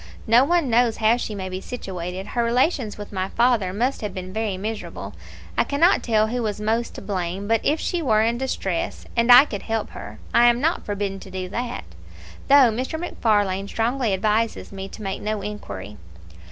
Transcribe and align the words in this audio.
"No 0.25 0.43
one 0.43 0.67
knows 0.67 0.97
how 0.97 1.15
she 1.17 1.35
may 1.35 1.47
be 1.47 1.61
situated 1.61 2.29
her 2.29 2.43
relations 2.43 2.97
with 2.97 3.13
my 3.13 3.29
father 3.29 3.71
must 3.71 4.01
have 4.01 4.15
been 4.15 4.33
very 4.33 4.57
miserable. 4.57 5.13
I 5.55 5.63
cannot 5.63 6.01
tell 6.01 6.25
who 6.25 6.41
was 6.41 6.59
most 6.59 6.95
to 6.95 7.03
blame 7.03 7.47
but 7.47 7.61
if 7.63 7.79
she 7.79 8.01
were 8.01 8.23
in 8.23 8.39
distress, 8.39 9.05
and 9.15 9.31
I 9.31 9.45
could 9.45 9.61
help 9.61 9.91
her, 9.91 10.17
I 10.33 10.47
am 10.47 10.59
not 10.59 10.87
forbidden 10.87 11.19
to 11.19 11.29
do 11.29 11.47
that, 11.49 11.83
though 12.47 12.71
Mr. 12.71 12.99
MacFarlane 12.99 13.67
strongly 13.67 14.11
advises 14.11 14.71
me 14.71 14.87
to 14.89 15.03
make 15.03 15.21
no 15.21 15.43
inquiry." 15.43 15.97